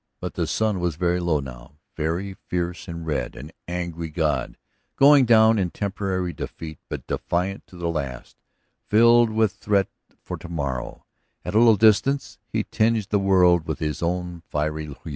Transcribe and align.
But 0.19 0.33
the 0.33 0.47
sun 0.47 0.79
was 0.79 0.95
very 0.95 1.19
low 1.19 1.39
now, 1.39 1.77
very 1.95 2.33
fierce 2.33 2.87
and 2.87 3.05
red, 3.05 3.35
an 3.35 3.51
angry 3.67 4.09
god 4.09 4.57
going 4.95 5.25
down 5.27 5.59
in 5.59 5.69
temporary 5.69 6.33
defeat, 6.33 6.79
but 6.89 7.05
defiant 7.05 7.67
to 7.67 7.77
the 7.77 7.87
last, 7.87 8.35
filled 8.87 9.29
with 9.29 9.51
threat 9.53 9.89
for 10.19 10.37
to 10.37 10.49
morrow; 10.49 11.05
at 11.45 11.53
a 11.53 11.59
little 11.59 11.77
distance 11.77 12.39
he 12.47 12.63
tinged 12.63 13.09
the 13.11 13.19
world 13.19 13.67
with 13.67 13.77
his 13.77 14.01
own 14.01 14.41
fiery 14.49 14.85
hue. 14.91 14.95